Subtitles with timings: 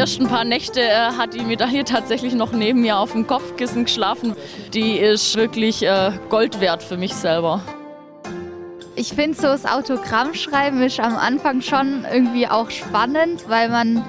[0.00, 4.34] ersten paar Nächte äh, hat die Medaille tatsächlich noch neben mir auf dem Kopfkissen geschlafen.
[4.72, 7.60] Die ist wirklich äh, Gold wert für mich selber.
[8.96, 14.02] Ich finde so das Autogrammschreiben ist am Anfang schon irgendwie auch spannend, weil man,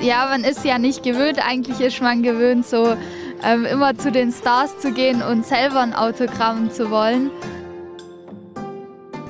[0.00, 1.38] ja, man ist ja nicht gewöhnt.
[1.38, 2.96] Eigentlich ist man gewöhnt, so
[3.44, 7.30] ähm, immer zu den Stars zu gehen und selber ein Autogramm zu wollen.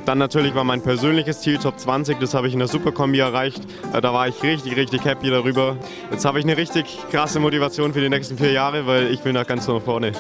[0.07, 3.61] Dann natürlich war mein persönliches Ziel Top 20, das habe ich in der Superkombi erreicht.
[3.93, 5.77] Äh, da war ich richtig, richtig happy darüber.
[6.13, 9.33] Jetzt habe ich eine richtig krasse Motivation für die nächsten vier Jahre, weil ich will
[9.33, 10.13] nach ganz nach vorne.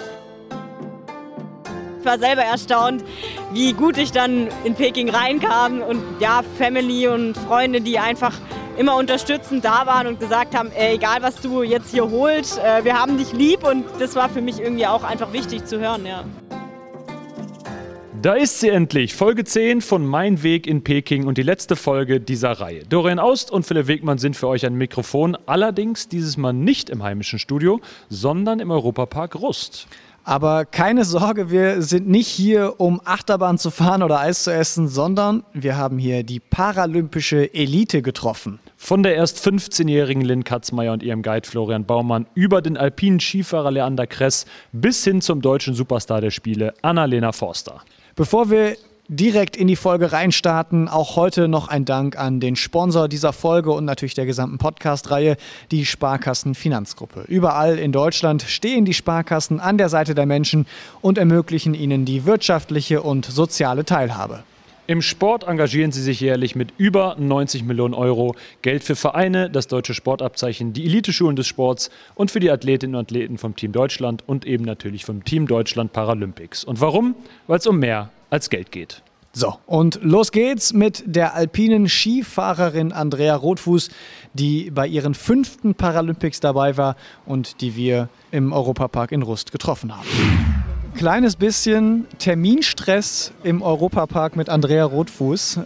[2.00, 3.04] Ich war selber erstaunt,
[3.52, 8.32] wie gut ich dann in Peking reinkam und ja, Family und Freunde, die einfach
[8.76, 12.84] immer unterstützend da waren und gesagt haben, ey, egal was du jetzt hier holst, äh,
[12.84, 16.04] wir haben dich lieb und das war für mich irgendwie auch einfach wichtig zu hören,
[16.06, 16.24] ja.
[18.26, 22.18] Da ist sie endlich, Folge 10 von Mein Weg in Peking und die letzte Folge
[22.18, 22.82] dieser Reihe.
[22.88, 27.04] Dorian Aust und Philipp Wegmann sind für euch ein Mikrofon, allerdings dieses Mal nicht im
[27.04, 29.86] heimischen Studio, sondern im Europapark Rust.
[30.24, 34.88] Aber keine Sorge, wir sind nicht hier, um Achterbahn zu fahren oder Eis zu essen,
[34.88, 38.58] sondern wir haben hier die paralympische Elite getroffen.
[38.76, 43.70] Von der erst 15-jährigen Lynn Katzmeier und ihrem Guide Florian Baumann über den alpinen Skifahrer
[43.70, 47.82] Leander Kress bis hin zum deutschen Superstar der Spiele, Annalena Forster.
[48.16, 48.78] Bevor wir
[49.08, 53.72] direkt in die Folge reinstarten, auch heute noch ein Dank an den Sponsor dieser Folge
[53.72, 55.36] und natürlich der gesamten Podcast-Reihe,
[55.70, 57.24] die Sparkassen Finanzgruppe.
[57.28, 60.66] Überall in Deutschland stehen die Sparkassen an der Seite der Menschen
[61.02, 64.44] und ermöglichen ihnen die wirtschaftliche und soziale Teilhabe.
[64.88, 68.36] Im Sport engagieren sie sich jährlich mit über 90 Millionen Euro.
[68.62, 73.00] Geld für Vereine, das deutsche Sportabzeichen, die Eliteschulen des Sports und für die Athletinnen und
[73.00, 76.62] Athleten vom Team Deutschland und eben natürlich vom Team Deutschland Paralympics.
[76.62, 77.16] Und warum?
[77.48, 79.02] Weil es um mehr als Geld geht.
[79.32, 83.90] So, und los geht's mit der alpinen Skifahrerin Andrea Rotfuß,
[84.34, 86.96] die bei ihren fünften Paralympics dabei war
[87.26, 90.06] und die wir im Europapark in Rust getroffen haben
[90.96, 95.60] kleines bisschen Terminstress im Europapark mit Andrea Rotfuß.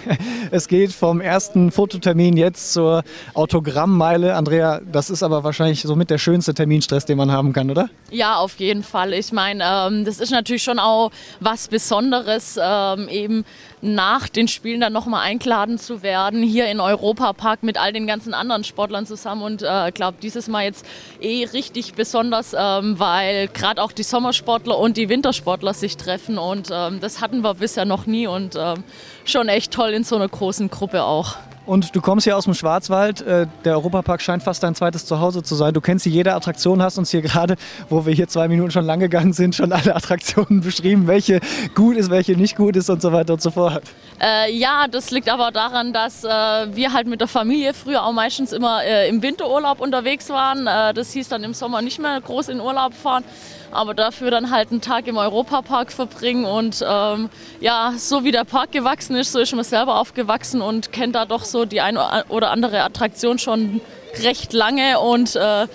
[0.50, 3.02] es geht vom ersten Fototermin jetzt zur
[3.32, 4.34] Autogrammmeile.
[4.34, 7.88] Andrea, das ist aber wahrscheinlich somit der schönste Terminstress, den man haben kann, oder?
[8.10, 9.14] Ja, auf jeden Fall.
[9.14, 13.44] Ich meine, ähm, das ist natürlich schon auch was Besonderes, ähm, eben
[13.84, 18.32] nach den Spielen dann nochmal eingeladen zu werden, hier in Europapark mit all den ganzen
[18.34, 19.42] anderen Sportlern zusammen.
[19.42, 20.86] Und ich äh, glaube, dieses Mal jetzt
[21.20, 26.38] eh richtig besonders, ähm, weil gerade auch die Sommersportler und die Wintersportler sich treffen.
[26.38, 28.84] Und ähm, das hatten wir bisher noch nie und ähm,
[29.24, 31.36] schon echt toll in so einer großen Gruppe auch.
[31.66, 33.22] Und du kommst hier aus dem Schwarzwald.
[33.22, 35.72] Äh, der Europapark scheint fast dein zweites Zuhause zu sein.
[35.72, 37.56] Du kennst hier jede Attraktion, hast uns hier gerade,
[37.88, 41.40] wo wir hier zwei Minuten schon lang gegangen sind, schon alle Attraktionen beschrieben, welche
[41.74, 43.82] gut ist, welche nicht gut ist und so weiter und so fort.
[44.20, 48.12] Äh, ja, das liegt aber daran, dass äh, wir halt mit der Familie früher auch
[48.12, 50.66] meistens immer äh, im Winterurlaub unterwegs waren.
[50.66, 53.24] Äh, das hieß dann im Sommer nicht mehr groß in Urlaub fahren
[53.70, 56.44] aber dafür dann halt einen Tag im Europapark verbringen.
[56.44, 57.30] Und ähm,
[57.60, 61.24] ja, so wie der Park gewachsen ist, so ist man selber aufgewachsen und kennt da
[61.24, 63.80] doch so die eine oder andere Attraktion schon
[64.22, 65.66] recht lange und äh,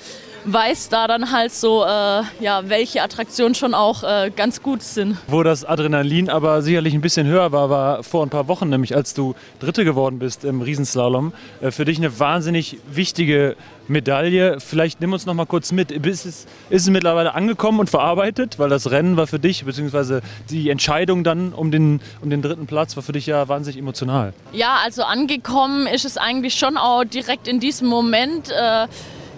[0.51, 5.17] weiß da dann halt so, äh, ja, welche Attraktionen schon auch äh, ganz gut sind.
[5.27, 8.95] Wo das Adrenalin aber sicherlich ein bisschen höher war, war vor ein paar Wochen, nämlich
[8.95, 11.33] als du Dritte geworden bist im Riesenslalom.
[11.61, 13.55] Äh, für dich eine wahnsinnig wichtige
[13.88, 14.59] Medaille.
[14.59, 15.91] Vielleicht nimm uns noch mal kurz mit.
[15.91, 18.59] Ist es, ist es mittlerweile angekommen und verarbeitet?
[18.59, 22.67] Weil das Rennen war für dich, beziehungsweise die Entscheidung dann um den, um den dritten
[22.67, 24.33] Platz war für dich ja wahnsinnig emotional.
[24.51, 28.51] Ja, also angekommen ist es eigentlich schon auch direkt in diesem Moment.
[28.51, 28.88] Äh,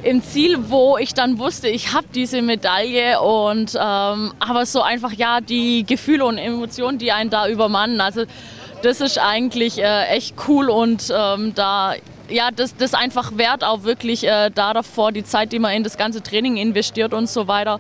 [0.04, 5.14] im Ziel, wo ich dann wusste, ich habe diese Medaille und ähm, aber so einfach
[5.14, 8.02] ja die Gefühle und Emotionen, die einen da übermannen.
[8.02, 8.24] Also
[8.82, 11.94] das ist eigentlich äh, echt cool und ähm, da
[12.30, 15.84] ja das, das einfach wert auch wirklich äh, da davor die Zeit, die man in
[15.84, 17.80] das ganze Training investiert und so weiter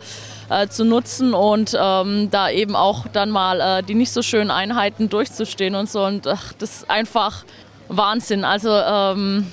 [0.50, 4.52] äh, zu nutzen und ähm, da eben auch dann mal äh, die nicht so schönen
[4.52, 7.46] Einheiten durchzustehen und so und ach, das ist einfach
[7.88, 8.46] Wahnsinn.
[8.46, 9.48] Also ähm,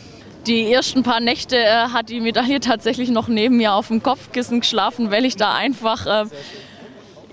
[0.48, 4.60] die ersten paar Nächte äh, hat die Medaille tatsächlich noch neben mir auf dem Kopfkissen
[4.60, 6.24] geschlafen, weil ich da einfach äh,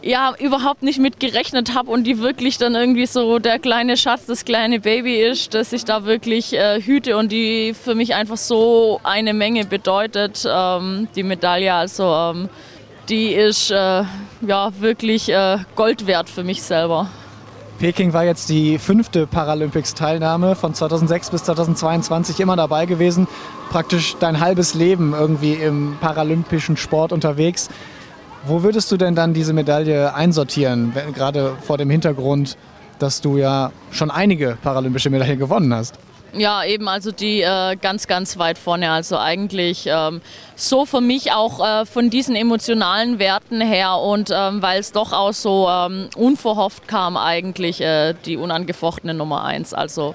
[0.02, 4.26] ja, überhaupt nicht mit gerechnet habe und die wirklich dann irgendwie so der kleine Schatz,
[4.26, 8.38] das kleine Baby ist, dass ich da wirklich äh, hüte und die für mich einfach
[8.38, 11.74] so eine Menge bedeutet, ähm, die Medaille.
[11.74, 12.50] Also ähm,
[13.10, 14.04] die ist äh,
[14.42, 17.10] ja wirklich äh, Gold wert für mich selber.
[17.80, 23.28] Peking war jetzt die fünfte Paralympics-Teilnahme von 2006 bis 2022 immer dabei gewesen.
[23.70, 27.70] Praktisch dein halbes Leben irgendwie im paralympischen Sport unterwegs.
[28.46, 32.58] Wo würdest du denn dann diese Medaille einsortieren, gerade vor dem Hintergrund,
[32.98, 36.00] dass du ja schon einige paralympische Medaillen gewonnen hast?
[36.38, 38.92] Ja, eben, also die äh, ganz, ganz weit vorne.
[38.92, 40.22] Also eigentlich ähm,
[40.56, 45.14] so für mich auch äh, von diesen emotionalen Werten her und ähm, weil es doch
[45.14, 49.74] auch so ähm, unverhofft kam, eigentlich äh, die unangefochtene Nummer eins.
[49.74, 50.14] Also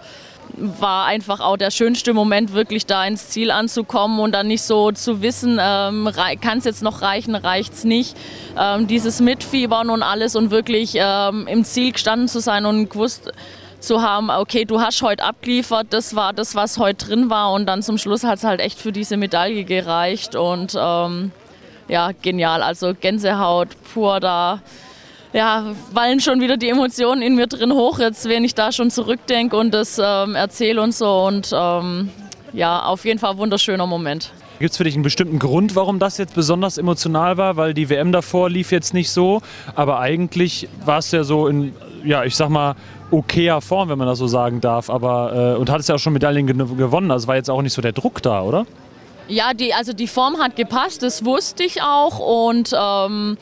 [0.56, 4.92] war einfach auch der schönste Moment, wirklich da ins Ziel anzukommen und dann nicht so
[4.92, 8.16] zu wissen, ähm, kann es jetzt noch reichen, reicht es nicht.
[8.58, 13.32] Ähm, dieses Mitfiebern und alles und wirklich ähm, im Ziel gestanden zu sein und gewusst,
[13.80, 17.66] zu haben, okay, du hast heute abgeliefert, das war das, was heute drin war und
[17.66, 21.32] dann zum Schluss hat es halt echt für diese Medaille gereicht und ähm,
[21.88, 24.62] ja, genial, also Gänsehaut pur da.
[25.32, 28.90] Ja, wallen schon wieder die Emotionen in mir drin hoch, jetzt wenn ich da schon
[28.90, 32.10] zurückdenke und das ähm, erzähle und so und ähm,
[32.52, 34.32] ja, auf jeden Fall wunderschöner Moment.
[34.58, 37.56] Gibt es für dich einen bestimmten Grund, warum das jetzt besonders emotional war?
[37.56, 39.40] Weil die WM davor lief jetzt nicht so,
[39.74, 41.72] aber eigentlich war es ja so in,
[42.04, 42.74] ja, ich sag mal,
[43.10, 44.90] okayer Form, wenn man das so sagen darf.
[44.90, 47.82] Aber, äh, und hattest ja auch schon Medaillen gewonnen, also war jetzt auch nicht so
[47.82, 48.66] der Druck da, oder?
[49.28, 53.38] Ja, die, also die Form hat gepasst, das wusste ich auch und ähm,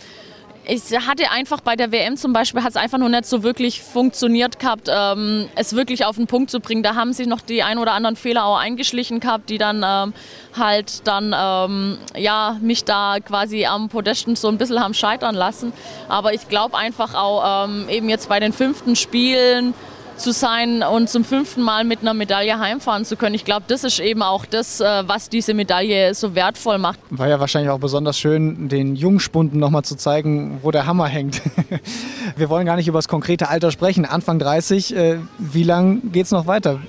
[0.70, 3.82] ich hatte einfach bei der WM zum Beispiel, hat es einfach noch nicht so wirklich
[3.82, 6.82] funktioniert gehabt, ähm, es wirklich auf den Punkt zu bringen.
[6.82, 10.12] Da haben sich noch die ein oder anderen Fehler auch eingeschlichen gehabt, die dann ähm,
[10.54, 15.72] halt dann, ähm, ja, mich da quasi am Podesten so ein bisschen haben scheitern lassen.
[16.06, 19.72] Aber ich glaube einfach auch ähm, eben jetzt bei den fünften Spielen,
[20.18, 23.34] zu sein und zum fünften Mal mit einer Medaille heimfahren zu können.
[23.34, 26.98] Ich glaube, das ist eben auch das, äh, was diese Medaille so wertvoll macht.
[27.10, 31.40] War ja wahrscheinlich auch besonders schön, den Jungspunden nochmal zu zeigen, wo der Hammer hängt.
[32.36, 34.04] Wir wollen gar nicht über das konkrete Alter sprechen.
[34.04, 36.80] Anfang 30, äh, wie lange geht es noch weiter?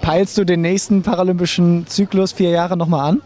[0.00, 3.22] Peilst du den nächsten paralympischen Zyklus vier Jahre nochmal an?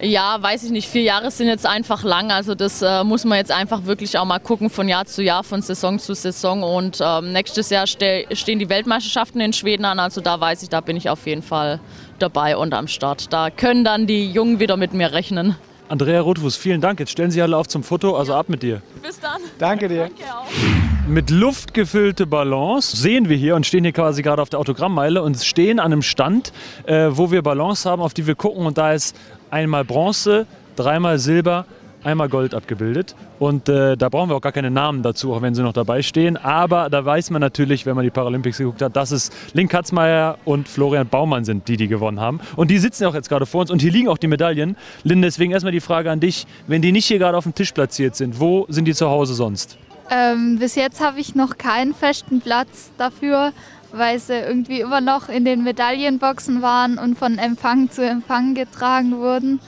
[0.00, 0.88] Ja, weiß ich nicht.
[0.88, 2.30] Vier Jahre sind jetzt einfach lang.
[2.30, 5.42] Also das äh, muss man jetzt einfach wirklich auch mal gucken von Jahr zu Jahr,
[5.42, 6.62] von Saison zu Saison.
[6.62, 9.98] Und ähm, nächstes Jahr ste stehen die Weltmeisterschaften in Schweden an.
[9.98, 11.80] Also da weiß ich, da bin ich auf jeden Fall
[12.20, 13.32] dabei und am Start.
[13.32, 15.56] Da können dann die Jungen wieder mit mir rechnen.
[15.88, 17.00] Andrea Rothfuß, vielen Dank.
[17.00, 18.16] Jetzt stellen Sie alle auf zum Foto.
[18.16, 18.82] Also ab mit dir.
[19.02, 19.40] Bis dann.
[19.58, 20.02] Danke dir.
[20.02, 20.67] Danke auch.
[21.08, 25.22] Mit Luft gefüllte Ballons sehen wir hier und stehen hier quasi gerade auf der Autogrammmeile
[25.22, 26.52] und stehen an einem Stand,
[26.84, 28.66] äh, wo wir Ballons haben, auf die wir gucken.
[28.66, 29.16] Und da ist
[29.50, 30.46] einmal Bronze,
[30.76, 31.64] dreimal Silber,
[32.04, 33.14] einmal Gold abgebildet.
[33.38, 36.02] Und äh, da brauchen wir auch gar keine Namen dazu, auch wenn sie noch dabei
[36.02, 36.36] stehen.
[36.36, 40.36] Aber da weiß man natürlich, wenn man die Paralympics geguckt hat, dass es Link Katzmeier
[40.44, 42.38] und Florian Baumann sind, die die gewonnen haben.
[42.54, 44.76] Und die sitzen auch jetzt gerade vor uns und hier liegen auch die Medaillen.
[45.04, 47.72] Lynn, deswegen erstmal die Frage an dich, wenn die nicht hier gerade auf dem Tisch
[47.72, 49.78] platziert sind, wo sind die zu Hause sonst?
[50.10, 53.52] Ähm, bis jetzt habe ich noch keinen festen Platz dafür,
[53.92, 59.18] weil sie irgendwie immer noch in den Medaillenboxen waren und von Empfang zu Empfang getragen
[59.18, 59.60] wurden.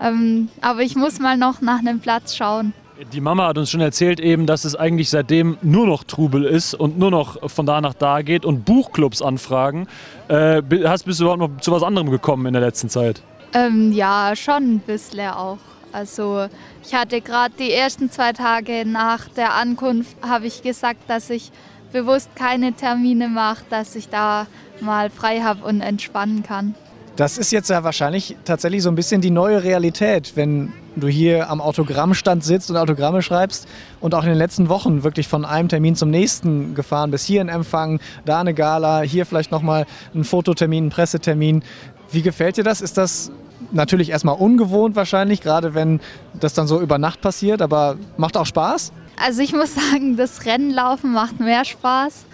[0.00, 2.72] Ähm, aber ich muss mal noch nach einem Platz schauen.
[3.12, 6.74] Die Mama hat uns schon erzählt eben, dass es eigentlich seitdem nur noch Trubel ist
[6.74, 9.88] und nur noch von da nach da geht und Buchclubs anfragen.
[10.28, 13.22] Äh, hast, bist du überhaupt noch zu was anderem gekommen in der letzten Zeit?
[13.54, 15.58] Ähm, ja, schon ein bisschen auch.
[15.92, 16.46] Also
[16.84, 21.52] ich hatte gerade die ersten zwei Tage nach der Ankunft, habe ich gesagt, dass ich
[21.92, 24.46] bewusst keine Termine mache, dass ich da
[24.80, 26.74] mal frei habe und entspannen kann.
[27.16, 31.50] Das ist jetzt ja wahrscheinlich tatsächlich so ein bisschen die neue Realität, wenn du hier
[31.50, 33.68] am Autogrammstand sitzt und Autogramme schreibst
[34.00, 37.26] und auch in den letzten Wochen wirklich von einem Termin zum nächsten gefahren bist.
[37.26, 41.62] Hier ein Empfang, da eine Gala, hier vielleicht nochmal ein Fototermin, ein Pressetermin.
[42.10, 42.80] Wie gefällt dir das?
[42.80, 43.30] Ist das
[43.70, 46.00] natürlich erstmal ungewohnt wahrscheinlich, gerade wenn
[46.34, 48.92] das dann so über Nacht passiert, aber macht auch Spaß?
[49.16, 52.24] Also ich muss sagen, das Rennlaufen macht mehr Spaß.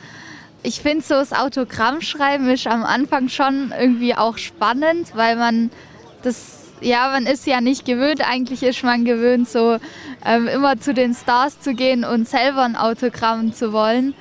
[0.62, 5.70] Ich finde so das Autogrammschreiben ist am Anfang schon irgendwie auch spannend, weil man
[6.22, 8.28] das, ja, man ist ja nicht gewöhnt.
[8.28, 9.78] Eigentlich ist man gewöhnt, so
[10.26, 14.14] ähm, immer zu den Stars zu gehen und selber ein Autogramm zu wollen.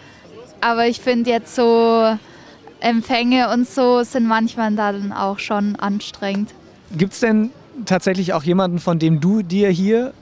[0.61, 2.17] Aber ich finde jetzt so
[2.79, 6.53] Empfänge und so sind manchmal dann auch schon anstrengend.
[6.95, 7.51] Gibt es denn
[7.85, 10.13] tatsächlich auch jemanden, von dem du dir hier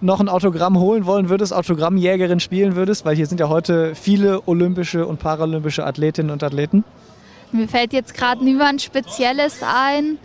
[0.00, 3.04] noch ein Autogramm holen wollen würdest, Autogrammjägerin spielen würdest?
[3.04, 6.84] Weil hier sind ja heute viele olympische und paralympische Athletinnen und Athleten.
[7.52, 10.18] Mir fällt jetzt gerade niemand Spezielles ein.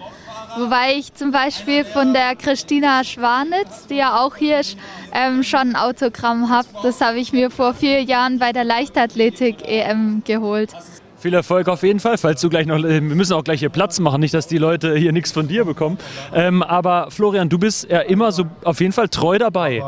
[0.58, 4.78] Wobei ich zum Beispiel von der Christina Schwanitz, die ja auch hier ist,
[5.14, 6.68] ähm, schon ein Autogramm habe.
[6.84, 10.72] Das habe ich mir vor vier Jahren bei der Leichtathletik-EM geholt.
[11.20, 14.00] Viel Erfolg auf jeden Fall, falls du gleich noch, wir müssen auch gleich hier Platz
[14.00, 15.98] machen, nicht, dass die Leute hier nichts von dir bekommen.
[16.32, 19.84] Ähm, aber Florian, du bist ja immer so auf jeden Fall treu dabei.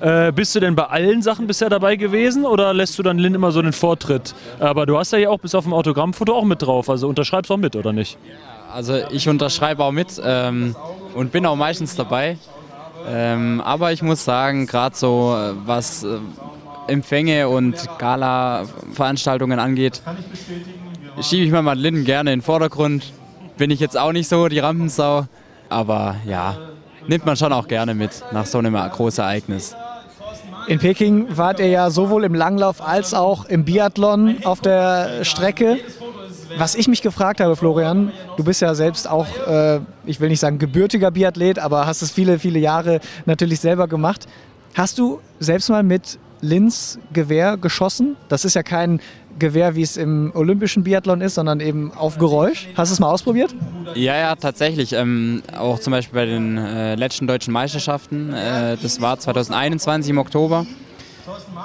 [0.00, 3.34] Äh, bist du denn bei allen Sachen bisher dabei gewesen oder lässt du dann Lynn
[3.34, 4.34] immer so den Vortritt?
[4.58, 7.52] Aber du hast ja hier auch bis auf dem Autogrammfoto auch mit drauf, also unterschreibst
[7.52, 8.16] auch mit, oder nicht?
[8.72, 10.74] Also ich unterschreibe auch mit ähm,
[11.14, 12.38] und bin auch meistens dabei.
[13.06, 16.18] Ähm, aber ich muss sagen, gerade so äh, was äh,
[16.86, 20.02] Empfänge und Gala-Veranstaltungen angeht,
[21.20, 23.12] schiebe ich mal Madeleine gerne in den Vordergrund.
[23.56, 25.26] Bin ich jetzt auch nicht so die Rampensau.
[25.68, 26.56] Aber ja,
[27.06, 29.76] nimmt man schon auch gerne mit nach so einem großen Ereignis.
[30.66, 35.78] In Peking wart ihr ja sowohl im Langlauf als auch im Biathlon auf der Strecke.
[36.58, 40.40] Was ich mich gefragt habe, Florian, du bist ja selbst auch, äh, ich will nicht
[40.40, 44.26] sagen gebürtiger Biathlet, aber hast es viele, viele Jahre natürlich selber gemacht.
[44.74, 48.16] Hast du selbst mal mit Linz Gewehr geschossen?
[48.28, 49.00] Das ist ja kein
[49.38, 52.68] Gewehr, wie es im olympischen Biathlon ist, sondern eben auf Geräusch.
[52.76, 53.54] Hast du es mal ausprobiert?
[53.94, 54.92] Ja, ja, tatsächlich.
[54.92, 58.32] Ähm, auch zum Beispiel bei den äh, letzten deutschen Meisterschaften.
[58.32, 60.66] Äh, das war 2021 im Oktober.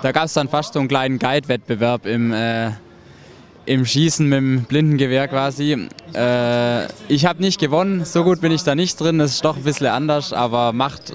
[0.01, 2.71] Da gab es dann fast so einen kleinen Guide-Wettbewerb im äh,
[3.65, 5.87] im Schießen mit dem Blindengewehr quasi.
[6.13, 9.57] Äh, ich habe nicht gewonnen, so gut bin ich da nicht drin, das ist doch
[9.57, 11.13] ein bisschen anders, aber macht,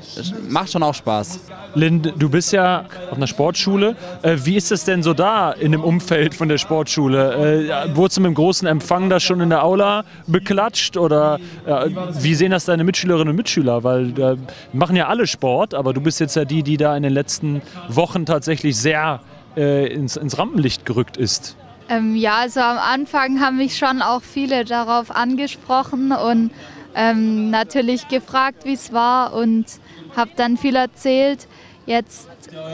[0.48, 1.40] macht schon auch Spaß.
[1.74, 3.96] Lind, du bist ja auf einer Sportschule.
[4.22, 7.68] Äh, wie ist es denn so da in dem Umfeld von der Sportschule?
[7.70, 11.90] Äh, wurdest du mit dem großen Empfang da schon in der Aula beklatscht oder äh,
[12.20, 13.84] wie sehen das deine Mitschülerinnen und Mitschüler?
[13.84, 14.36] Weil äh,
[14.72, 17.62] machen ja alle Sport, aber du bist jetzt ja die, die da in den letzten
[17.88, 19.20] Wochen tatsächlich sehr
[19.56, 21.56] äh, ins, ins Rampenlicht gerückt ist.
[21.90, 26.52] Ähm, ja, also am Anfang haben mich schon auch viele darauf angesprochen und
[26.94, 29.66] ähm, natürlich gefragt, wie es war und
[30.16, 31.48] habe dann viel erzählt.
[31.86, 32.28] Jetzt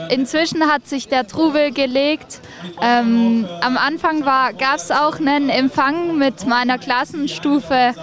[0.09, 2.39] inzwischen hat sich der Trubel gelegt.
[2.81, 7.93] Ähm, am Anfang gab es auch einen Empfang mit meiner Klassenstufe.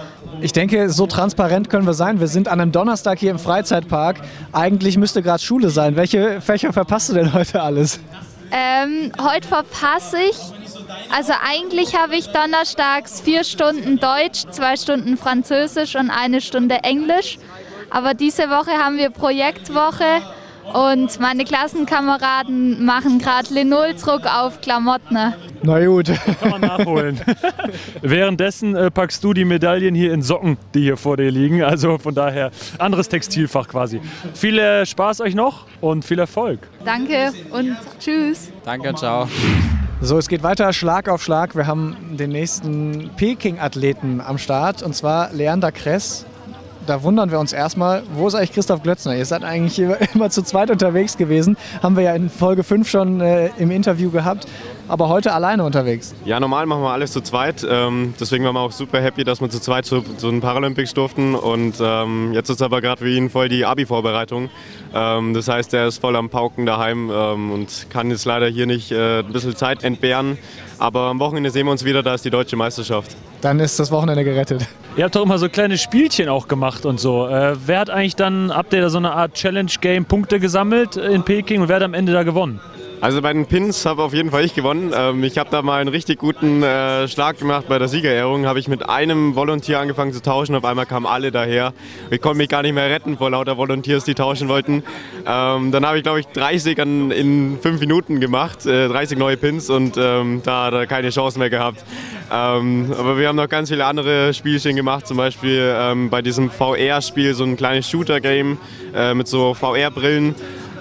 [0.41, 2.19] Ich denke, so transparent können wir sein.
[2.19, 4.17] Wir sind an einem Donnerstag hier im Freizeitpark.
[4.51, 5.95] Eigentlich müsste gerade Schule sein.
[5.95, 8.01] Welche Fächer verpasst du denn heute alles?
[8.51, 10.54] Ähm, heute verpasse ich
[11.11, 17.37] also eigentlich habe ich donnerstags vier Stunden Deutsch, zwei Stunden Französisch und eine Stunde Englisch.
[17.89, 20.21] Aber diese Woche haben wir Projektwoche
[20.73, 25.33] und meine Klassenkameraden machen gerade Linoldruck auf Klamotten.
[25.63, 26.11] Na gut.
[26.39, 27.21] Kann man nachholen.
[28.01, 31.63] Währenddessen äh, packst du die Medaillen hier in Socken, die hier vor dir liegen.
[31.63, 34.01] Also von daher anderes Textilfach quasi.
[34.33, 36.59] Viel äh, Spaß euch noch und viel Erfolg.
[36.83, 38.51] Danke und tschüss.
[38.63, 39.27] Danke, ciao.
[40.05, 41.55] So, es geht weiter Schlag auf Schlag.
[41.55, 46.27] Wir haben den nächsten Peking-Athleten am Start und zwar Leander Kress.
[46.85, 49.15] Da wundern wir uns erstmal, wo ist eigentlich Christoph Glötzner?
[49.15, 49.79] Ihr seid eigentlich
[50.13, 51.57] immer zu zweit unterwegs gewesen.
[51.81, 54.45] Haben wir ja in Folge 5 schon äh, im Interview gehabt
[54.87, 56.13] aber heute alleine unterwegs.
[56.25, 57.65] Ja, normal machen wir alles zu zweit.
[57.69, 60.93] Ähm, deswegen waren wir auch super happy, dass wir zu zweit zu, zu den Paralympics
[60.93, 61.35] durften.
[61.35, 64.49] Und ähm, jetzt ist aber gerade für ihn voll die Abi-Vorbereitung.
[64.93, 68.65] Ähm, das heißt, er ist voll am Pauken daheim ähm, und kann jetzt leider hier
[68.65, 70.37] nicht äh, ein bisschen Zeit entbehren.
[70.77, 73.15] Aber am Wochenende sehen wir uns wieder, da ist die deutsche Meisterschaft.
[73.41, 74.67] Dann ist das Wochenende gerettet.
[74.97, 77.27] Ihr habt doch immer so kleine Spielchen auch gemacht und so.
[77.27, 81.23] Äh, wer hat eigentlich dann, habt ihr da so eine Art Challenge-Game Punkte gesammelt in
[81.23, 82.59] Peking und wer hat am Ende da gewonnen?
[83.05, 84.91] Also bei den Pins habe auf jeden Fall ich gewonnen.
[84.91, 88.47] Ähm, ich habe da mal einen richtig guten äh, Schlag gemacht bei der Siegerehrung.
[88.47, 90.55] Habe ich mit einem Volontier angefangen zu tauschen.
[90.55, 91.73] Auf einmal kamen alle daher.
[92.09, 94.81] Ich konnte mich gar nicht mehr retten vor lauter Volunteers, die tauschen wollten.
[95.27, 99.37] Ähm, dann habe ich, glaube ich, 30 an, in fünf Minuten gemacht, äh, 30 neue
[99.37, 101.85] Pins und ähm, da hat er keine Chance mehr gehabt.
[102.33, 106.49] Ähm, aber wir haben noch ganz viele andere Spielchen gemacht, zum Beispiel ähm, bei diesem
[106.49, 108.57] VR-Spiel so ein kleines Shooter-Game
[108.95, 110.33] äh, mit so VR-Brillen.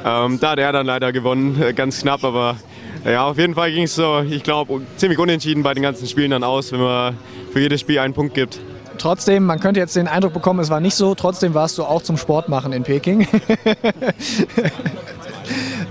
[0.04, 2.56] Ähm, da hat er dann leider gewonnen, äh, ganz knapp, aber
[3.04, 6.30] ja, auf jeden Fall ging es so, ich glaube, ziemlich unentschieden bei den ganzen Spielen
[6.30, 7.16] dann aus, wenn man
[7.52, 8.60] für jedes Spiel einen Punkt gibt.
[8.98, 11.14] Trotzdem, man könnte jetzt den Eindruck bekommen, es war nicht so.
[11.14, 13.26] Trotzdem warst du auch zum Sport machen in Peking.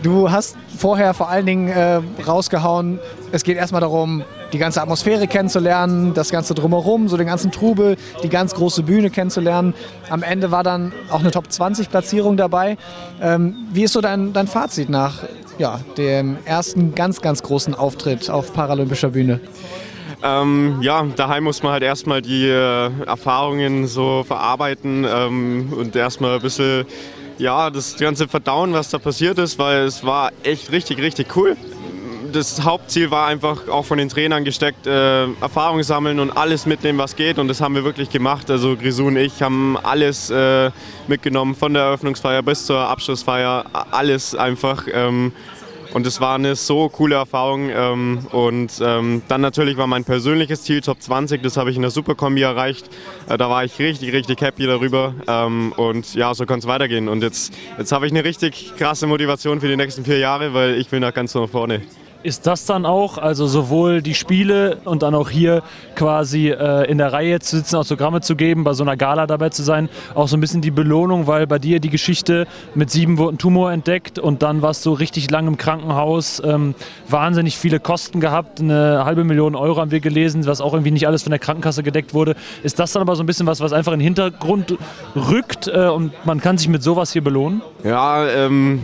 [0.03, 2.99] du hast vorher vor allen Dingen äh, rausgehauen,
[3.31, 7.97] es geht erstmal darum, die ganze Atmosphäre kennenzulernen, das Ganze drumherum, so den ganzen Trubel,
[8.21, 9.73] die ganz große Bühne kennenzulernen.
[10.09, 12.77] Am Ende war dann auch eine Top 20 Platzierung dabei.
[13.19, 15.23] Ähm, wie ist so dein, dein Fazit nach
[15.57, 19.39] ja, dem ersten ganz, ganz großen Auftritt auf paralympischer Bühne?
[20.23, 26.35] Ähm, ja, daheim muss man halt erstmal die äh, Erfahrungen so verarbeiten ähm, und erstmal
[26.35, 26.85] ein bisschen
[27.37, 31.57] ja, das ganze verdauen, was da passiert ist, weil es war echt richtig, richtig cool
[32.33, 36.97] das Hauptziel war einfach auch von den Trainern gesteckt, äh, Erfahrung sammeln und alles mitnehmen,
[36.97, 37.39] was geht.
[37.39, 38.49] Und das haben wir wirklich gemacht.
[38.49, 40.71] Also Grisou und ich haben alles äh,
[41.07, 44.85] mitgenommen, von der Eröffnungsfeier bis zur Abschlussfeier, alles einfach.
[44.91, 45.31] Ähm,
[45.93, 47.69] und es war eine so coole Erfahrung.
[47.69, 51.41] Ähm, und ähm, dann natürlich war mein persönliches Ziel Top 20.
[51.43, 52.89] Das habe ich in der Superkombi erreicht.
[53.29, 55.13] Äh, da war ich richtig, richtig happy darüber.
[55.27, 57.07] Ähm, und ja, so kann es weitergehen.
[57.07, 60.75] Und jetzt, jetzt habe ich eine richtig krasse Motivation für die nächsten vier Jahre, weil
[60.75, 61.81] ich will nach ganz nach vorne.
[62.23, 65.61] Ist das dann auch, also sowohl die Spiele und dann auch hier
[65.95, 69.49] quasi äh, in der Reihe zu sitzen, Autogramme zu geben, bei so einer Gala dabei
[69.49, 73.17] zu sein, auch so ein bisschen die Belohnung, weil bei dir die Geschichte mit sieben
[73.17, 76.75] wurde ein Tumor entdeckt und dann warst du richtig lang im Krankenhaus, ähm,
[77.09, 81.07] wahnsinnig viele Kosten gehabt, eine halbe Million Euro haben wir gelesen, was auch irgendwie nicht
[81.07, 82.35] alles von der Krankenkasse gedeckt wurde.
[82.63, 84.77] Ist das dann aber so ein bisschen was, was einfach in den Hintergrund
[85.13, 87.61] rückt äh, und man kann sich mit sowas hier belohnen?
[87.83, 88.81] Ja, ähm,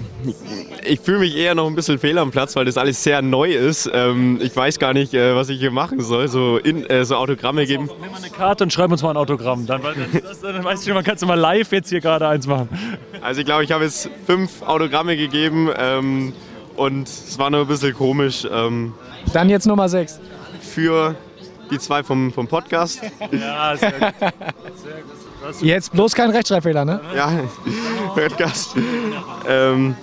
[0.86, 3.52] ich fühle mich eher noch ein bisschen fehl am Platz, weil das alles sehr neu
[3.52, 3.90] ist.
[3.94, 6.28] Ähm, ich weiß gar nicht, äh, was ich hier machen soll.
[6.28, 7.90] So, in, äh, so Autogramme geben.
[8.02, 9.66] Nimm mal eine Karte und schreib uns mal ein Autogramm.
[9.66, 12.48] Dann, dann, das, dann weißt du schon, man kann mal live jetzt hier gerade eins
[12.48, 12.70] machen.
[13.22, 16.34] Also ich glaube, ich habe jetzt fünf Autogramme gegeben ähm,
[16.76, 18.48] und es war nur ein bisschen komisch.
[18.52, 18.94] Ähm,
[19.34, 20.20] Dann jetzt Nummer 6.
[20.62, 21.16] für
[21.72, 23.02] die zwei vom, vom Podcast.
[23.32, 24.14] Ja, sehr gut.
[25.62, 27.00] Jetzt bloß kein Rechtschreibfehler, ne?
[27.16, 27.32] Ja,
[28.14, 28.76] Podcast.
[29.48, 29.96] Ähm,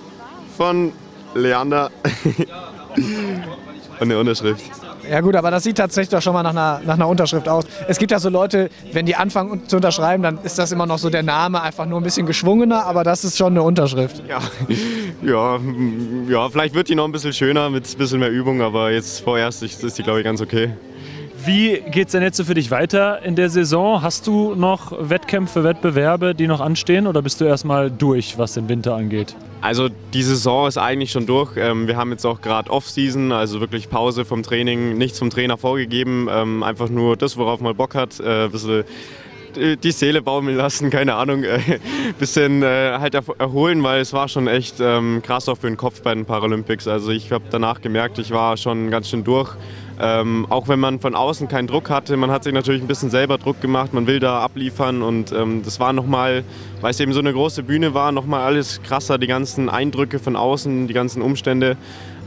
[0.57, 0.91] von
[1.35, 1.91] Leander.
[2.97, 4.63] und eine Unterschrift.
[5.09, 7.65] Ja gut, aber das sieht tatsächlich doch schon mal nach einer, nach einer Unterschrift aus.
[7.87, 10.97] Es gibt ja so Leute, wenn die anfangen zu unterschreiben, dann ist das immer noch
[10.97, 14.21] so der Name, einfach nur ein bisschen geschwungener, aber das ist schon eine Unterschrift.
[14.27, 14.41] Ja,
[15.21, 15.59] ja,
[16.29, 19.21] ja, vielleicht wird die noch ein bisschen schöner mit ein bisschen mehr Übung, aber jetzt
[19.21, 20.71] vorerst ist die, glaube ich, ganz okay.
[21.47, 24.01] Wie geht es denn jetzt so für dich weiter in der Saison?
[24.01, 28.67] Hast du noch Wettkämpfe, Wettbewerbe, die noch anstehen oder bist du erstmal durch, was den
[28.67, 29.33] Winter angeht?
[29.61, 31.51] Also die Saison ist eigentlich schon durch.
[31.55, 35.57] Ähm, wir haben jetzt auch gerade Off-Season, also wirklich Pause vom Training, nichts vom Trainer
[35.57, 38.83] vorgegeben, ähm, einfach nur das, worauf man Bock hat, äh, ein bisschen
[39.55, 41.61] die- die Seele baumeln lassen, keine Ahnung, ein
[42.19, 45.77] bisschen äh, halt erf- erholen, weil es war schon echt ähm, krass auch für den
[45.77, 46.87] Kopf bei den Paralympics.
[46.89, 49.55] Also ich habe danach gemerkt, ich war schon ganz schön durch.
[49.99, 53.09] Ähm, auch wenn man von außen keinen Druck hatte, man hat sich natürlich ein bisschen
[53.09, 56.43] selber Druck gemacht, man will da abliefern und ähm, das war nochmal,
[56.81, 60.35] weil es eben so eine große Bühne war, nochmal alles krasser, die ganzen Eindrücke von
[60.35, 61.77] außen, die ganzen Umstände.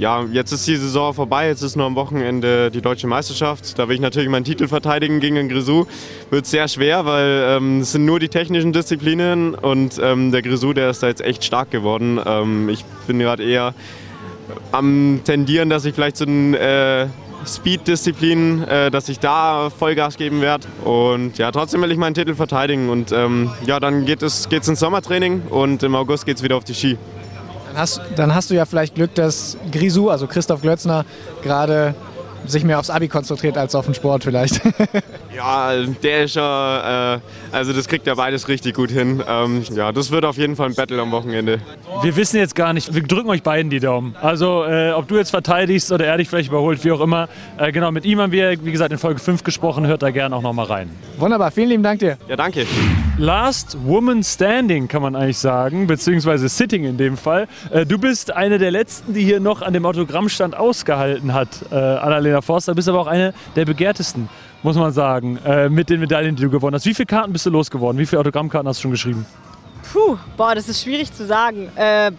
[0.00, 3.78] Ja, jetzt ist die Saison vorbei, jetzt ist nur am Wochenende die deutsche Meisterschaft.
[3.78, 5.84] Da will ich natürlich meinen Titel verteidigen gegen den Grisou.
[6.30, 10.72] Wird sehr schwer, weil ähm, es sind nur die technischen Disziplinen und ähm, der Grisou,
[10.72, 12.18] der ist da jetzt echt stark geworden.
[12.24, 13.74] Ähm, ich bin gerade eher
[14.72, 17.06] am tendieren, dass ich vielleicht so ein äh,
[17.46, 20.66] Speed-Disziplin, äh, dass ich da Vollgas geben werde.
[20.84, 22.88] Und ja, trotzdem will ich meinen Titel verteidigen.
[22.90, 26.56] Und ähm, ja, dann geht es geht's ins Sommertraining und im August geht es wieder
[26.56, 26.98] auf die Ski.
[27.68, 31.04] Dann hast, dann hast du ja vielleicht Glück, dass Grisou, also Christoph Glötzner,
[31.42, 31.94] gerade
[32.46, 34.60] sich mehr aufs Abi konzentriert als auf den Sport vielleicht.
[35.34, 37.20] Ja, der ist ja, äh,
[37.52, 39.22] also das kriegt er beides richtig gut hin.
[39.28, 41.60] Ähm, ja, das wird auf jeden Fall ein Battle am Wochenende.
[42.02, 44.16] Wir wissen jetzt gar nicht, wir drücken euch beiden die Daumen.
[44.20, 47.28] Also, äh, ob du jetzt verteidigst oder er dich vielleicht überholt, wie auch immer.
[47.58, 49.86] Äh, genau, mit ihm haben wir, wie gesagt, in Folge 5 gesprochen.
[49.86, 50.90] Hört da gerne auch nochmal rein.
[51.18, 52.18] Wunderbar, vielen lieben Dank dir.
[52.28, 52.66] Ja, danke.
[53.16, 57.46] Last Woman Standing, kann man eigentlich sagen, beziehungsweise Sitting in dem Fall.
[57.70, 61.74] Äh, du bist eine der letzten, die hier noch an dem Autogrammstand ausgehalten hat, äh,
[61.74, 62.72] Annalena Forster.
[62.72, 64.28] Du bist aber auch eine der begehrtesten,
[64.62, 66.86] muss man sagen, äh, mit den Medaillen, die du gewonnen hast.
[66.86, 67.98] Wie viele Karten bist du losgeworden?
[67.98, 69.26] Wie viele Autogrammkarten hast du schon geschrieben?
[69.92, 71.68] Puh, boah, das ist schwierig zu sagen.
[71.76, 72.12] Äh,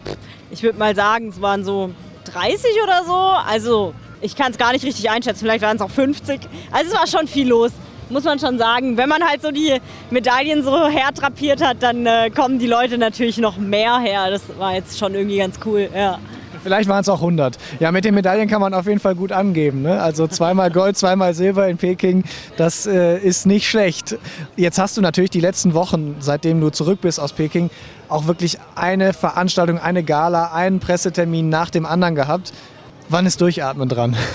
[0.49, 1.91] ich würde mal sagen, es waren so
[2.25, 3.15] 30 oder so.
[3.15, 5.39] Also, ich kann es gar nicht richtig einschätzen.
[5.39, 6.41] Vielleicht waren es auch 50.
[6.71, 7.71] Also, es war schon viel los.
[8.09, 8.97] Muss man schon sagen.
[8.97, 13.37] Wenn man halt so die Medaillen so hertrapiert hat, dann äh, kommen die Leute natürlich
[13.37, 14.29] noch mehr her.
[14.29, 16.19] Das war jetzt schon irgendwie ganz cool, ja.
[16.63, 17.57] Vielleicht waren es auch 100.
[17.79, 19.81] Ja, mit den Medaillen kann man auf jeden Fall gut angeben.
[19.81, 20.01] Ne?
[20.01, 22.23] Also zweimal Gold, zweimal Silber in Peking,
[22.57, 24.17] das äh, ist nicht schlecht.
[24.55, 27.69] Jetzt hast du natürlich die letzten Wochen, seitdem du zurück bist aus Peking,
[28.09, 32.53] auch wirklich eine Veranstaltung, eine Gala, einen Pressetermin nach dem anderen gehabt.
[33.09, 34.15] Wann ist Durchatmen dran?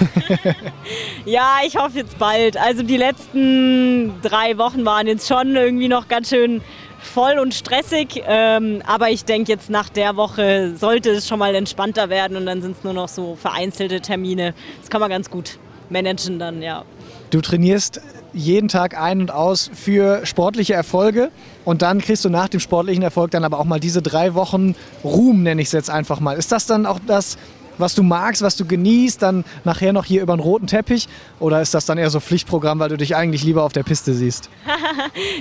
[1.24, 2.56] Ja, ich hoffe jetzt bald.
[2.56, 6.60] Also die letzten drei Wochen waren jetzt schon irgendwie noch ganz schön
[7.06, 8.22] voll und stressig.
[8.26, 12.46] Ähm, aber ich denke jetzt nach der Woche sollte es schon mal entspannter werden und
[12.46, 14.54] dann sind es nur noch so vereinzelte Termine.
[14.80, 16.84] Das kann man ganz gut managen dann, ja.
[17.30, 18.00] Du trainierst
[18.32, 21.30] jeden Tag ein und aus für sportliche Erfolge
[21.64, 24.74] und dann kriegst du nach dem sportlichen Erfolg dann aber auch mal diese drei Wochen
[25.02, 26.36] Ruhm, nenne ich es jetzt einfach mal.
[26.36, 27.38] Ist das dann auch das,
[27.78, 31.08] was du magst, was du genießt, dann nachher noch hier über den roten Teppich?
[31.40, 34.14] Oder ist das dann eher so Pflichtprogramm, weil du dich eigentlich lieber auf der Piste
[34.14, 34.50] siehst?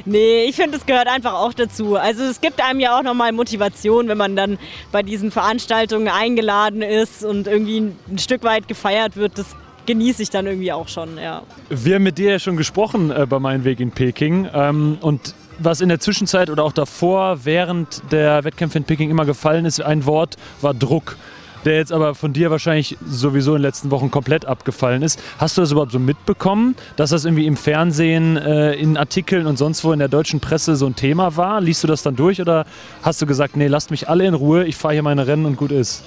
[0.05, 1.95] Nee, ich finde, es gehört einfach auch dazu.
[1.95, 4.57] Also es gibt einem ja auch nochmal Motivation, wenn man dann
[4.91, 9.37] bei diesen Veranstaltungen eingeladen ist und irgendwie ein, ein Stück weit gefeiert wird.
[9.37, 9.47] Das
[9.85, 11.43] genieße ich dann irgendwie auch schon, ja.
[11.69, 14.47] Wir haben mit dir ja schon gesprochen äh, bei meinem Weg in Peking.
[14.53, 19.25] Ähm, und was in der Zwischenzeit oder auch davor, während der Wettkämpfe in Peking immer
[19.25, 21.17] gefallen ist, ein Wort war Druck.
[21.65, 25.19] Der jetzt aber von dir wahrscheinlich sowieso in den letzten Wochen komplett abgefallen ist.
[25.39, 29.57] Hast du das überhaupt so mitbekommen, dass das irgendwie im Fernsehen, äh, in Artikeln und
[29.57, 31.61] sonst wo in der deutschen Presse so ein Thema war?
[31.61, 32.65] Liest du das dann durch oder
[33.01, 35.57] hast du gesagt, nee, lasst mich alle in Ruhe, ich fahre hier meine Rennen und
[35.57, 36.03] gut ist?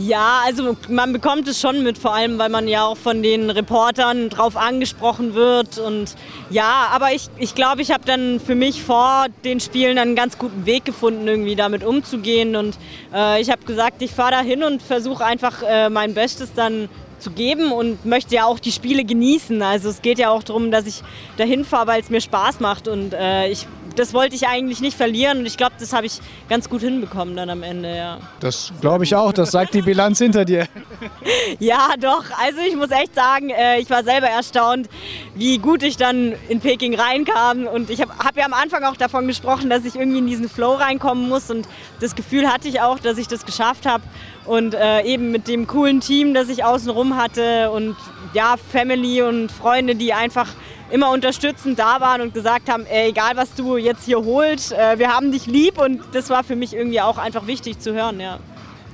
[0.00, 3.50] Ja, also man bekommt es schon mit, vor allem weil man ja auch von den
[3.50, 5.78] Reportern drauf angesprochen wird.
[5.78, 6.14] Und
[6.50, 10.14] ja, aber ich glaube, ich, glaub, ich habe dann für mich vor den Spielen einen
[10.14, 12.54] ganz guten Weg gefunden, irgendwie damit umzugehen.
[12.54, 12.78] Und
[13.12, 16.88] äh, ich habe gesagt, ich fahre da hin und versuche einfach äh, mein Bestes dann
[17.18, 19.60] zu geben und möchte ja auch die Spiele genießen.
[19.62, 21.02] Also es geht ja auch darum, dass ich
[21.38, 23.66] dahin fahre, weil es mir Spaß macht und äh, ich
[23.98, 27.36] das wollte ich eigentlich nicht verlieren und ich glaube, das habe ich ganz gut hinbekommen
[27.36, 28.18] dann am Ende, ja.
[28.40, 30.66] Das glaube ich auch, das sagt die Bilanz hinter dir.
[31.58, 32.24] ja, doch.
[32.40, 34.88] Also ich muss echt sagen, äh, ich war selber erstaunt,
[35.34, 38.96] wie gut ich dann in Peking reinkam und ich habe hab ja am Anfang auch
[38.96, 41.68] davon gesprochen, dass ich irgendwie in diesen Flow reinkommen muss und
[42.00, 44.04] das Gefühl hatte ich auch, dass ich das geschafft habe
[44.44, 47.96] und äh, eben mit dem coolen Team, das ich außenrum hatte und
[48.32, 50.48] ja, Family und Freunde, die einfach
[50.90, 54.98] immer unterstützend da waren und gesagt haben, ey, egal was du jetzt hier holst, äh,
[54.98, 58.20] wir haben dich lieb und das war für mich irgendwie auch einfach wichtig zu hören,
[58.20, 58.38] ja.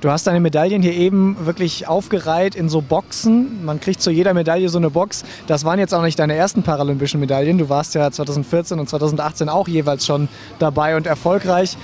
[0.01, 3.65] Du hast deine Medaillen hier eben wirklich aufgereiht in so Boxen.
[3.65, 5.23] Man kriegt zu jeder Medaille so eine Box.
[5.47, 7.57] Das waren jetzt auch nicht deine ersten paralympischen Medaillen.
[7.57, 10.27] Du warst ja 2014 und 2018 auch jeweils schon
[10.59, 11.75] dabei und erfolgreich.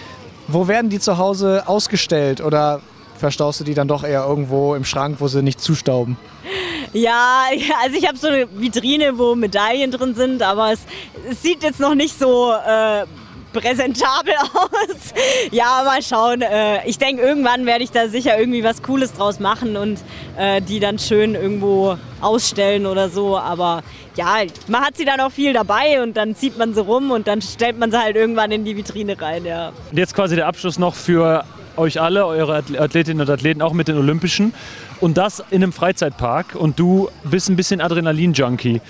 [0.48, 2.82] Wo werden die zu Hause ausgestellt oder
[3.22, 6.18] verstaust du die dann doch eher irgendwo im Schrank, wo sie nicht zustauben?
[6.92, 7.44] Ja,
[7.84, 10.80] also ich habe so eine Vitrine, wo Medaillen drin sind, aber es,
[11.30, 13.06] es sieht jetzt noch nicht so äh,
[13.54, 15.14] präsentabel aus.
[15.52, 16.42] ja, mal schauen.
[16.42, 20.00] Äh, ich denke, irgendwann werde ich da sicher irgendwie was Cooles draus machen und
[20.38, 23.38] äh, die dann schön irgendwo ausstellen oder so.
[23.38, 23.84] Aber
[24.16, 27.28] ja, man hat sie dann auch viel dabei und dann zieht man sie rum und
[27.28, 29.46] dann stellt man sie halt irgendwann in die Vitrine rein.
[29.46, 29.72] Ja.
[29.92, 31.46] Und jetzt quasi der Abschluss noch für
[31.78, 34.54] euch alle, eure Athletinnen und Athleten, auch mit den Olympischen.
[35.00, 36.56] Und das in einem Freizeitpark.
[36.56, 38.82] Und du bist ein bisschen Adrenalin-Junkie.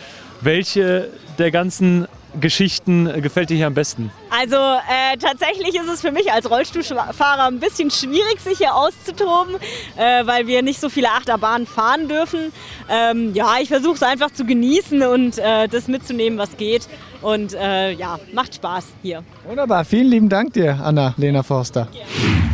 [0.42, 2.08] Welche der ganzen
[2.40, 4.12] Geschichten gefällt dir hier am besten?
[4.30, 9.56] Also äh, tatsächlich ist es für mich als Rollstuhlfahrer ein bisschen schwierig, sich hier auszutoben,
[9.98, 12.54] äh, weil wir nicht so viele Achterbahnen fahren dürfen.
[12.90, 16.88] Ähm, ja, ich versuche es einfach zu genießen und äh, das mitzunehmen, was geht.
[17.22, 19.24] Und äh, ja, macht Spaß hier.
[19.46, 21.88] Wunderbar, vielen lieben Dank dir, Anna-Lena Forster.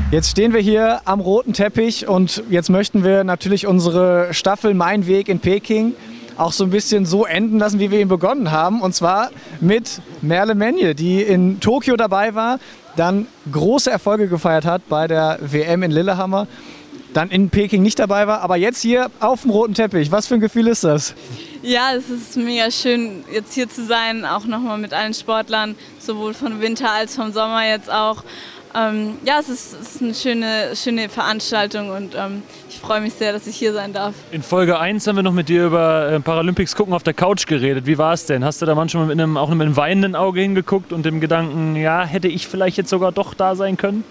[0.09, 5.05] Jetzt stehen wir hier am roten Teppich und jetzt möchten wir natürlich unsere Staffel Mein
[5.05, 5.95] Weg in Peking
[6.37, 8.81] auch so ein bisschen so enden lassen, wie wir ihn begonnen haben.
[8.81, 12.59] Und zwar mit Merle Menje, die in Tokio dabei war,
[12.95, 16.47] dann große Erfolge gefeiert hat bei der WM in Lillehammer,
[17.13, 20.09] dann in Peking nicht dabei war, aber jetzt hier auf dem roten Teppich.
[20.09, 21.15] Was für ein Gefühl ist das?
[21.63, 26.33] Ja, es ist mega schön, jetzt hier zu sein, auch nochmal mit allen Sportlern, sowohl
[26.33, 28.23] vom Winter als vom Sommer jetzt auch.
[28.75, 33.13] Ähm, ja, es ist, es ist, eine schöne, schöne Veranstaltung und ähm, ich freue mich
[33.13, 34.13] sehr, dass ich hier sein darf.
[34.31, 37.47] In Folge 1 haben wir noch mit dir über äh, Paralympics gucken auf der Couch
[37.47, 37.85] geredet.
[37.85, 38.43] Wie war es denn?
[38.43, 41.75] Hast du da manchmal mit einem, auch mit einem weinenden Auge hingeguckt und dem Gedanken,
[41.75, 44.03] ja, hätte ich vielleicht jetzt sogar doch da sein können?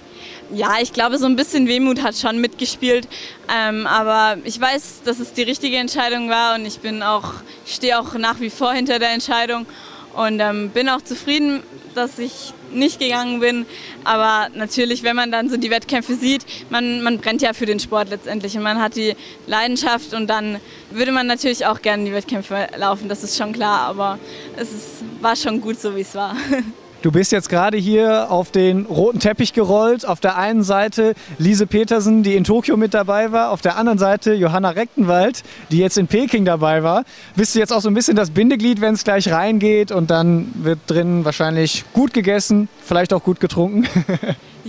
[0.52, 3.08] Ja, ich glaube, so ein bisschen Wehmut hat schon mitgespielt.
[3.54, 7.34] Ähm, aber ich weiß, dass es die richtige Entscheidung war und ich bin auch,
[7.66, 9.66] stehe auch nach wie vor hinter der Entscheidung
[10.14, 11.62] und ähm, bin auch zufrieden,
[11.94, 13.66] dass ich nicht gegangen bin.
[14.04, 17.80] Aber natürlich, wenn man dann so die Wettkämpfe sieht, man, man brennt ja für den
[17.80, 19.14] Sport letztendlich und man hat die
[19.46, 23.80] Leidenschaft und dann würde man natürlich auch gerne die Wettkämpfe laufen, das ist schon klar.
[23.80, 24.18] Aber
[24.56, 26.36] es ist, war schon gut so, wie es war.
[27.06, 30.04] Du bist jetzt gerade hier auf den roten Teppich gerollt.
[30.04, 33.52] Auf der einen Seite Lise Petersen, die in Tokio mit dabei war.
[33.52, 37.04] Auf der anderen Seite Johanna Rechtenwald, die jetzt in Peking dabei war.
[37.36, 40.50] Bist du jetzt auch so ein bisschen das Bindeglied, wenn es gleich reingeht und dann
[40.56, 43.86] wird drin wahrscheinlich gut gegessen, vielleicht auch gut getrunken?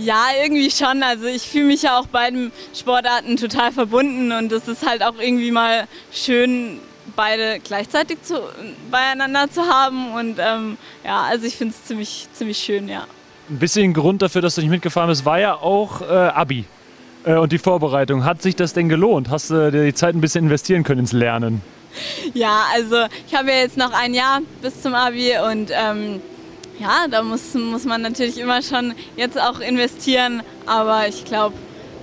[0.00, 1.02] Ja, irgendwie schon.
[1.02, 5.18] Also ich fühle mich ja auch beiden Sportarten total verbunden und es ist halt auch
[5.18, 6.78] irgendwie mal schön,
[7.16, 8.40] beide gleichzeitig zu,
[8.90, 10.12] beieinander zu haben.
[10.12, 13.06] Und ähm, ja, also ich finde es ziemlich, ziemlich schön, ja.
[13.50, 16.64] Ein bisschen Grund dafür, dass du nicht mitgefahren bist, war ja auch äh, Abi
[17.24, 18.24] äh, und die Vorbereitung.
[18.24, 19.30] Hat sich das denn gelohnt?
[19.30, 21.62] Hast du dir die Zeit ein bisschen investieren können ins Lernen?
[22.34, 26.20] Ja, also ich habe ja jetzt noch ein Jahr bis zum Abi und ähm,
[26.78, 31.56] ja, da muss, muss man natürlich immer schon jetzt auch investieren, aber ich glaube,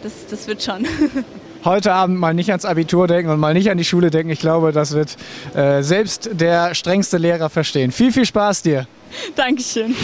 [0.04, 0.86] das, das wird schon.
[1.66, 4.32] heute Abend mal nicht ans Abitur denken und mal nicht an die Schule denken.
[4.32, 5.18] Ich glaube, das wird
[5.56, 7.92] äh, selbst der strengste Lehrer verstehen.
[7.92, 8.88] Viel, viel Spaß dir.
[9.36, 9.96] Dankeschön.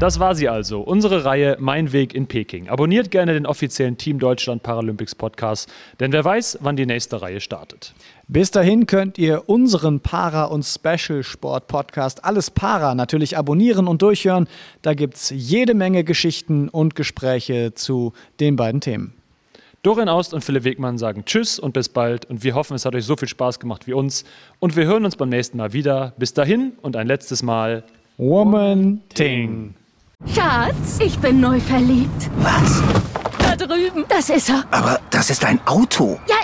[0.00, 2.68] Das war sie also, unsere Reihe Mein Weg in Peking.
[2.68, 7.40] Abonniert gerne den offiziellen Team Deutschland Paralympics Podcast, denn wer weiß, wann die nächste Reihe
[7.40, 7.94] startet.
[8.28, 14.48] Bis dahin könnt ihr unseren Para- und Special-Sport-Podcast Alles Para natürlich abonnieren und durchhören.
[14.82, 19.14] Da gibt es jede Menge Geschichten und Gespräche zu den beiden Themen.
[19.86, 22.24] Dorian Aust und Philipp Wegmann sagen Tschüss und bis bald.
[22.24, 24.24] Und wir hoffen, es hat euch so viel Spaß gemacht wie uns.
[24.58, 26.12] Und wir hören uns beim nächsten Mal wieder.
[26.18, 27.84] Bis dahin und ein letztes Mal.
[28.16, 29.76] Woman Ting.
[30.34, 32.30] Schatz, ich bin neu verliebt.
[32.38, 32.82] Was?
[33.38, 34.04] da drüben.
[34.08, 34.64] Das ist er.
[34.72, 36.18] Aber das ist ein Auto.
[36.28, 36.34] Ja,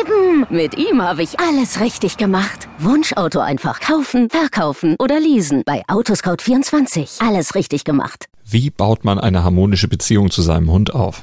[0.00, 0.44] eben.
[0.50, 2.66] Mit ihm habe ich alles richtig gemacht.
[2.80, 5.62] Wunschauto einfach kaufen, verkaufen oder leasen.
[5.64, 7.24] Bei Autoscout24.
[7.24, 8.26] Alles richtig gemacht.
[8.44, 11.22] Wie baut man eine harmonische Beziehung zu seinem Hund auf?